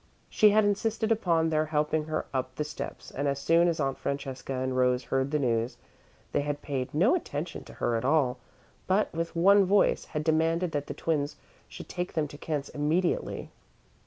[0.31, 3.99] She had insisted upon their helping her up the steps, and as soon as Aunt
[3.99, 5.77] Francesca and Rose heard the news,
[6.31, 8.39] they had paid no attention to her at all,
[8.87, 11.35] but, with one voice, had demanded that the twins
[11.67, 13.51] should take them to Kent's immediately.